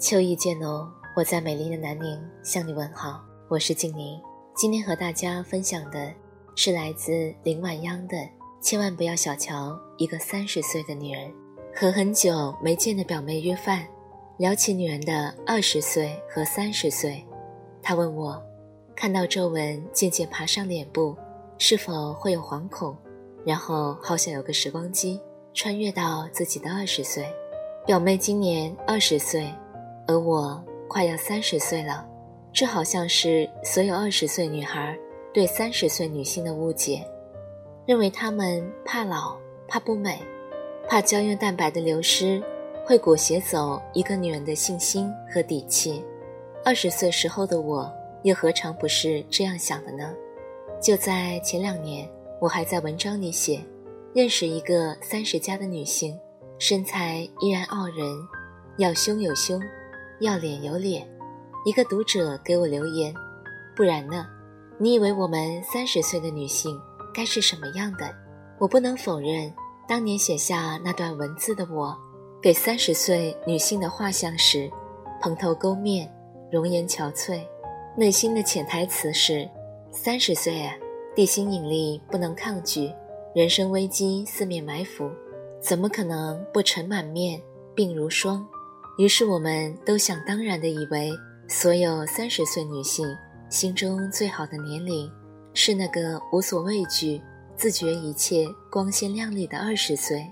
[0.00, 3.20] 秋意渐浓，我在美丽的南宁向你问好。
[3.48, 4.16] 我是静宁，
[4.54, 6.14] 今天和大家分享的
[6.54, 8.16] 是来自林晚央的
[8.62, 11.28] 《千万不要小瞧一个三十岁的女人》。
[11.74, 13.84] 和很久没见的表妹约饭，
[14.36, 17.26] 聊起女人的二十岁和三十岁，
[17.82, 18.40] 她问我，
[18.94, 21.16] 看到皱纹渐渐爬上脸部，
[21.58, 22.96] 是否会有惶恐？
[23.44, 25.20] 然后好想有个时光机，
[25.52, 27.26] 穿越到自己的二十岁。
[27.84, 29.52] 表妹今年二十岁。
[30.08, 32.04] 而我快要三十岁了，
[32.50, 34.98] 这好像是所有二十岁女孩
[35.34, 37.06] 对三十岁女性的误解，
[37.86, 39.36] 认为她们怕老、
[39.68, 40.18] 怕不美、
[40.88, 42.42] 怕胶原蛋白的流失
[42.86, 46.02] 会裹挟走一个女人的信心和底气。
[46.64, 47.92] 二十岁时候的我，
[48.22, 50.14] 又何尝不是这样想的呢？
[50.80, 52.08] 就在前两年，
[52.40, 53.60] 我还在文章里写，
[54.14, 56.18] 认识一个三十加的女性，
[56.58, 58.06] 身材依然傲人，
[58.78, 59.60] 要胸有胸。
[60.20, 61.08] 要脸有脸，
[61.64, 63.14] 一个读者给我留言，
[63.76, 64.26] 不然呢？
[64.76, 66.80] 你以为我们三十岁的女性
[67.14, 68.12] 该是什么样的？
[68.58, 69.52] 我不能否认，
[69.86, 71.96] 当年写下那段文字的我，
[72.42, 74.68] 给三十岁女性的画像时，
[75.20, 76.12] 蓬头垢面，
[76.50, 77.40] 容颜憔悴，
[77.96, 79.48] 内心的潜台词是：
[79.92, 80.74] 三十岁啊，
[81.14, 82.92] 地心引力不能抗拒，
[83.36, 85.08] 人生危机四面埋伏，
[85.60, 87.40] 怎么可能不尘满面，
[87.76, 88.44] 鬓如霜？
[88.98, 91.12] 于是，我们都想当然地以为，
[91.46, 93.06] 所有三十岁女性
[93.48, 95.08] 心中最好的年龄，
[95.54, 97.22] 是那个无所畏惧、
[97.54, 100.26] 自觉一切、光鲜亮丽的二十岁。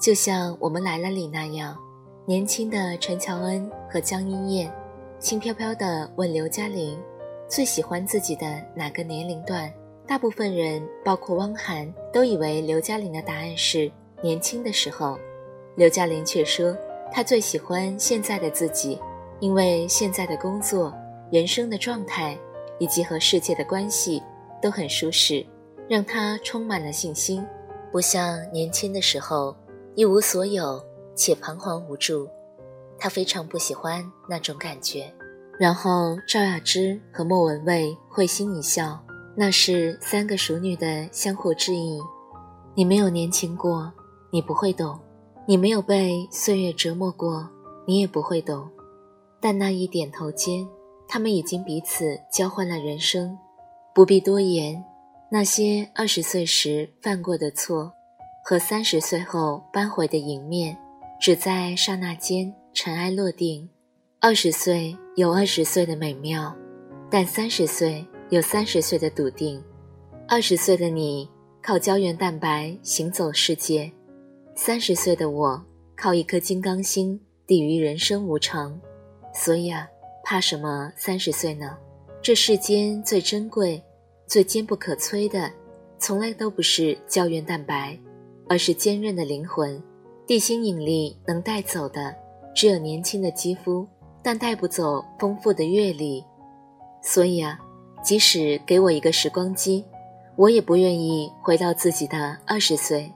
[0.00, 1.78] 就像我们来了里那样，
[2.26, 4.74] 年轻的陈乔恩和江一燕，
[5.20, 6.98] 轻飘飘地问刘嘉玲，
[7.46, 9.72] 最喜欢自己的哪个年龄段？
[10.04, 13.88] 大部分人，包括汪涵，都以为刘嘉玲的答案是
[14.20, 15.16] 年轻的时候。
[15.76, 16.76] 刘嘉玲却说。
[17.12, 18.98] 他最喜欢现在的自己，
[19.40, 20.94] 因为现在的工作、
[21.30, 22.38] 人生的状态
[22.78, 24.22] 以及和世界的关系
[24.62, 25.44] 都很舒适，
[25.88, 27.44] 让他充满了信心，
[27.90, 29.56] 不像年轻的时候
[29.94, 30.82] 一无所有
[31.14, 32.28] 且彷徨无助。
[32.98, 35.12] 他非常不喜欢那种感觉。
[35.58, 38.98] 然后赵雅芝和莫文蔚会心一笑，
[39.36, 42.00] 那是三个熟女的相互致意。
[42.74, 43.92] 你没有年轻过，
[44.30, 44.98] 你不会懂。
[45.50, 47.50] 你没有被岁月折磨过，
[47.84, 48.70] 你也不会懂。
[49.40, 50.64] 但那一点头间，
[51.08, 53.36] 他们已经彼此交换了人生，
[53.92, 54.80] 不必多言。
[55.28, 57.92] 那些二十岁时犯过的错，
[58.44, 60.78] 和三十岁后扳回的迎面，
[61.20, 63.68] 只在刹那间尘埃落定。
[64.20, 66.54] 二十岁有二十岁的美妙，
[67.10, 69.60] 但三十岁有三十岁的笃定。
[70.28, 71.28] 二十岁的你，
[71.60, 73.90] 靠胶原蛋白行走世界。
[74.62, 75.64] 三十岁的我，
[75.96, 78.78] 靠一颗金刚心抵御人生无常，
[79.32, 79.88] 所以啊，
[80.22, 81.78] 怕什么三十岁呢？
[82.20, 83.82] 这世间最珍贵、
[84.26, 85.50] 最坚不可摧的，
[85.98, 87.98] 从来都不是胶原蛋白，
[88.50, 89.82] 而是坚韧的灵魂。
[90.26, 92.14] 地心引力能带走的，
[92.54, 93.88] 只有年轻的肌肤，
[94.22, 96.22] 但带不走丰富的阅历。
[97.02, 97.58] 所以啊，
[98.04, 99.86] 即使给我一个时光机，
[100.36, 103.10] 我也不愿意回到自己的二十岁。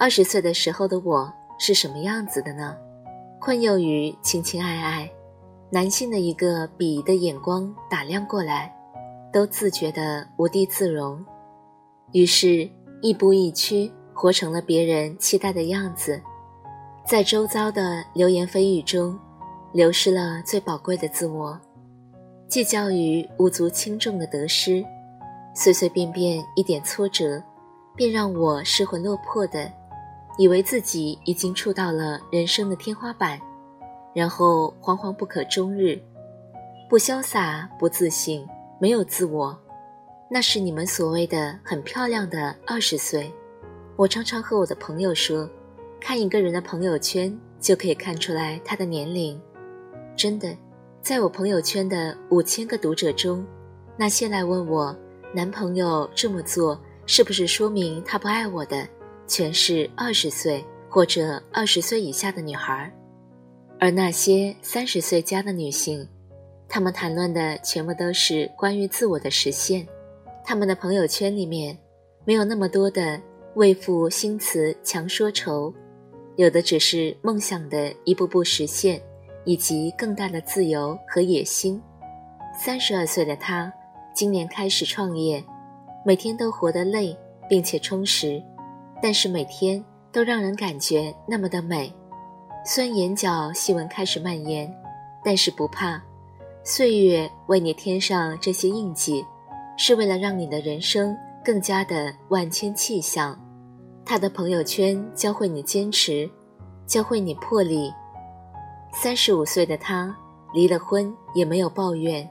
[0.00, 2.74] 二十岁的时候的我是什么样子的呢？
[3.38, 5.10] 困囿于情情爱爱，
[5.68, 8.74] 男性的一个鄙夷的眼光打量过来，
[9.30, 11.22] 都自觉的无地自容，
[12.12, 12.66] 于是
[13.02, 16.18] 亦步亦趋，活成了别人期待的样子，
[17.06, 19.18] 在周遭的流言蜚语中，
[19.70, 21.60] 流失了最宝贵的自我，
[22.48, 24.82] 计较于无足轻重的得失，
[25.54, 27.42] 随随便便一点挫折，
[27.94, 29.70] 便让我失魂落魄的。
[30.40, 33.38] 以为自己已经触到了人生的天花板，
[34.14, 36.00] 然后惶惶不可终日，
[36.88, 38.48] 不潇洒，不自信，
[38.80, 39.54] 没有自我，
[40.30, 43.30] 那是你们所谓的很漂亮的二十岁。
[43.96, 45.46] 我常常和我的朋友说，
[46.00, 49.38] 看一个人的朋友圈就可以看出来他的年龄。
[50.16, 50.56] 真的，
[51.02, 53.44] 在我朋友圈的五千个读者中，
[53.94, 54.96] 那些来问我
[55.34, 58.88] 男朋友这么做是不是说明他不爱我的。
[59.30, 62.92] 全是二十岁或者二十岁以下的女孩，
[63.78, 66.04] 而那些三十岁加的女性，
[66.68, 69.86] 她们谈论的全部都是关于自我的实现。
[70.44, 71.78] 她们的朋友圈里面
[72.24, 73.22] 没有那么多的
[73.54, 75.72] 为赋新词强说愁，
[76.34, 79.00] 有的只是梦想的一步步实现，
[79.44, 81.80] 以及更大的自由和野心。
[82.58, 83.72] 三十二岁的她，
[84.12, 85.44] 今年开始创业，
[86.04, 87.16] 每天都活得累
[87.48, 88.42] 并且充实，
[89.02, 89.84] 但是每天。
[90.12, 91.94] 都让人感觉那么的美，
[92.66, 94.68] 虽然眼角细纹开始蔓延，
[95.24, 96.02] 但是不怕。
[96.64, 99.24] 岁月为你添上这些印记，
[99.78, 103.40] 是为了让你的人生更加的万千气象。
[104.04, 106.28] 他的朋友圈教会你坚持，
[106.88, 107.94] 教会你魄力。
[108.92, 110.12] 三十五岁的他
[110.52, 112.28] 离了婚也没有抱怨，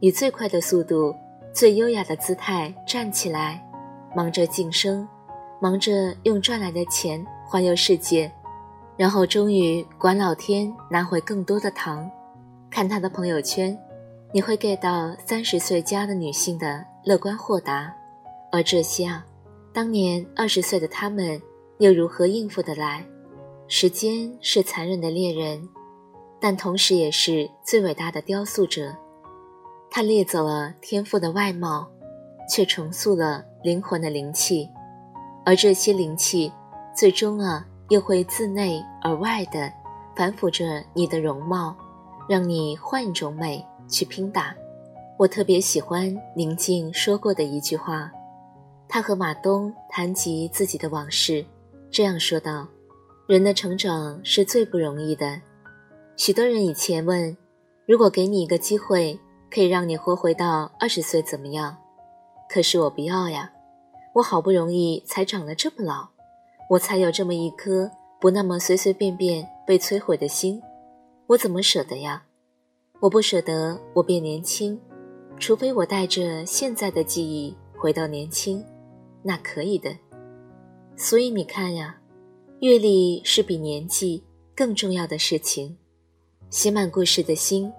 [0.00, 1.14] 以最快的速度、
[1.54, 3.64] 最优雅的姿态站起来，
[4.16, 5.06] 忙着晋升。
[5.64, 8.30] 忙着用赚来的钱环游世界，
[8.98, 12.06] 然后终于管老天拿回更多的糖。
[12.70, 13.74] 看他的朋友圈，
[14.30, 17.90] 你会 get 到三十岁加的女性的乐观豁达。
[18.52, 19.24] 而这些啊，
[19.72, 21.40] 当年二十岁的他们
[21.78, 23.02] 又如何应付得来？
[23.66, 25.66] 时间是残忍的猎人，
[26.38, 28.94] 但同时也是最伟大的雕塑者。
[29.90, 31.88] 他猎走了天赋的外貌，
[32.50, 34.68] 却重塑了灵魂的灵气。
[35.44, 36.50] 而这些灵气，
[36.94, 39.70] 最终啊，又会自内而外的
[40.16, 41.76] 反腐着你的容貌，
[42.28, 44.54] 让你换一种美去拼打。
[45.18, 48.10] 我特别喜欢宁静说过的一句话，
[48.88, 51.44] 他和马东谈及自己的往事，
[51.90, 52.66] 这样说道
[53.28, 55.40] ：“人的成长是最不容易的。
[56.16, 57.36] 许多人以前问，
[57.86, 59.18] 如果给你一个机会，
[59.50, 61.76] 可以让你活回到二十岁，怎么样？
[62.48, 63.50] 可是我不要呀。”
[64.14, 66.08] 我好不容易才长得这么老，
[66.70, 67.90] 我才有这么一颗
[68.20, 70.62] 不那么随随便便被摧毁的心，
[71.26, 72.24] 我怎么舍得呀？
[73.00, 74.80] 我不舍得我变年轻，
[75.36, 78.64] 除非我带着现在的记忆回到年轻，
[79.20, 79.90] 那可以的。
[80.96, 82.00] 所以你看呀，
[82.60, 84.22] 阅历是比年纪
[84.54, 85.76] 更重要的事情，
[86.50, 87.70] 写满故事的心，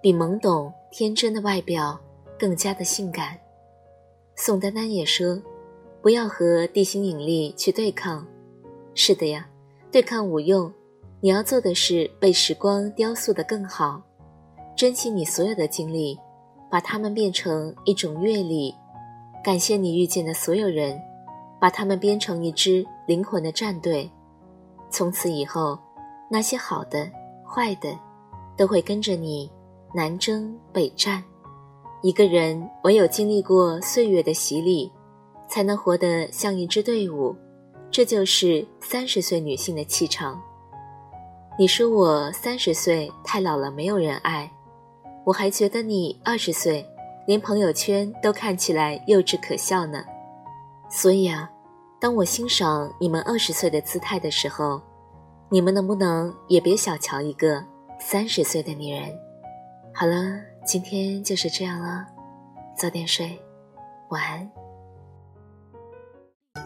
[0.00, 2.00] 比懵懂天真的外表
[2.38, 3.38] 更加的性感。
[4.36, 5.38] 宋丹丹也说。
[6.02, 8.26] 不要和地心引力去对抗，
[8.92, 9.48] 是的呀，
[9.92, 10.70] 对抗无用。
[11.20, 14.02] 你要做的是被时光雕塑的更好，
[14.76, 16.18] 珍惜你所有的经历，
[16.68, 18.74] 把它们变成一种阅历。
[19.44, 21.00] 感谢你遇见的所有人，
[21.60, 24.10] 把他们编成一支灵魂的战队。
[24.90, 25.78] 从此以后，
[26.28, 27.08] 那些好的、
[27.48, 27.96] 坏的，
[28.56, 29.48] 都会跟着你
[29.94, 31.22] 南征北战。
[32.02, 34.90] 一个人唯有经历过岁月的洗礼。
[35.52, 37.36] 才能活得像一支队伍，
[37.90, 40.40] 这就是三十岁女性的气场。
[41.58, 44.50] 你说我三十岁太老了，没有人爱，
[45.26, 46.88] 我还觉得你二十岁，
[47.26, 50.02] 连朋友圈都看起来幼稚可笑呢。
[50.88, 51.50] 所以啊，
[52.00, 54.80] 当我欣赏你们二十岁的姿态的时候，
[55.50, 57.62] 你们能不能也别小瞧一个
[58.00, 59.14] 三十岁的女人？
[59.92, 60.16] 好了，
[60.64, 62.06] 今天就是这样了，
[62.74, 63.38] 早点睡，
[64.08, 64.50] 晚安。
[66.54, 66.62] 看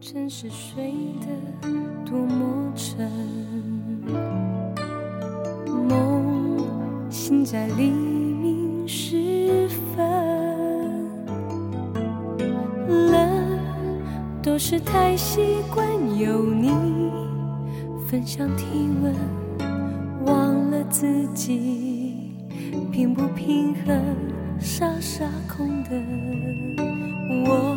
[0.00, 1.26] 城市睡得
[2.04, 3.10] 多么沉，
[5.88, 8.17] 梦醒在黎
[14.58, 15.40] 是太习
[15.72, 15.86] 惯
[16.18, 16.68] 有你
[18.08, 19.14] 分享体温，
[20.26, 22.34] 忘了自己
[22.90, 24.02] 平不平衡，
[24.58, 25.90] 傻傻空的
[27.46, 27.76] 我。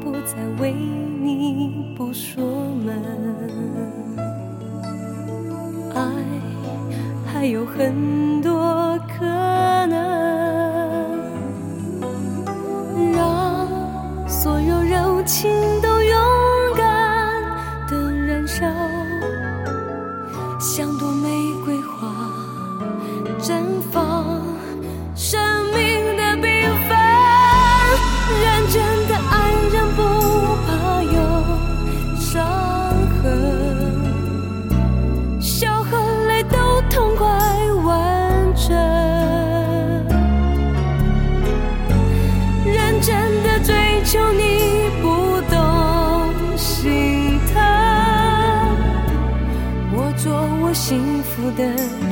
[0.00, 2.44] 不再为你不说
[2.84, 3.02] 门，
[5.94, 6.00] 爱
[7.26, 9.24] 还有很多可
[9.86, 11.18] 能，
[13.12, 13.66] 让
[14.28, 15.50] 所有柔情
[50.90, 52.09] 幸福的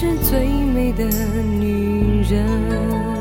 [0.00, 1.04] 是最美的
[1.42, 3.17] 女人。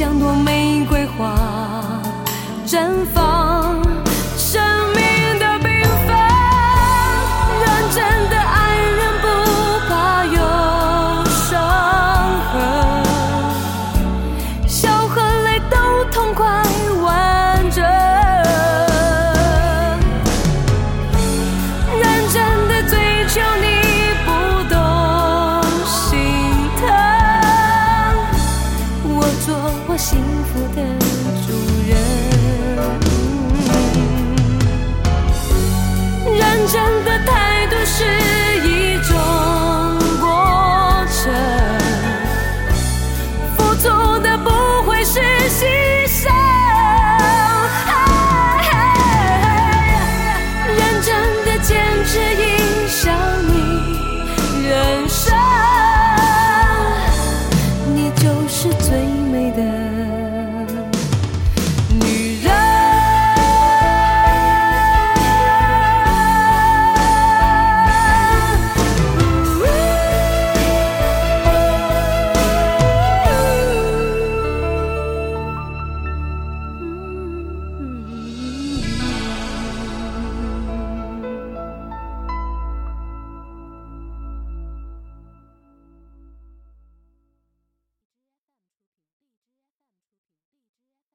[0.00, 0.59] 想多美